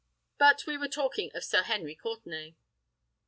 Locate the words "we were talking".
0.65-1.29